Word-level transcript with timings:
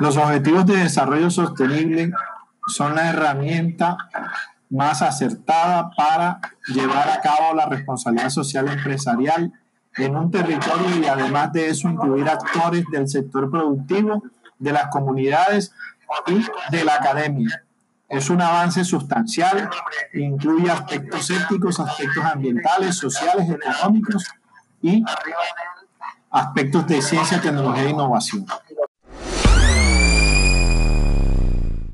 Los 0.00 0.16
objetivos 0.16 0.64
de 0.66 0.78
desarrollo 0.78 1.30
sostenible 1.30 2.10
son 2.66 2.94
la 2.94 3.10
herramienta 3.10 3.96
más 4.70 5.02
acertada 5.02 5.90
para 5.96 6.40
llevar 6.68 7.08
a 7.10 7.20
cabo 7.20 7.54
la 7.54 7.66
responsabilidad 7.66 8.30
social 8.30 8.68
empresarial 8.68 9.52
en 9.96 10.16
un 10.16 10.30
territorio 10.30 10.98
y 11.02 11.06
además 11.06 11.52
de 11.52 11.68
eso 11.68 11.88
incluir 11.88 12.28
actores 12.28 12.84
del 12.90 13.08
sector 13.08 13.50
productivo, 13.50 14.22
de 14.58 14.72
las 14.72 14.86
comunidades 14.86 15.74
y 16.26 16.46
de 16.70 16.84
la 16.84 16.94
academia. 16.94 17.62
Es 18.08 18.30
un 18.30 18.40
avance 18.40 18.84
sustancial, 18.84 19.68
incluye 20.14 20.70
aspectos 20.70 21.30
éticos, 21.30 21.78
aspectos 21.78 22.24
ambientales, 22.24 22.96
sociales, 22.96 23.50
económicos 23.50 24.24
y 24.80 25.04
aspectos 26.30 26.86
de 26.86 27.02
ciencia, 27.02 27.40
tecnología 27.40 27.84
e 27.84 27.90
innovación. 27.90 28.46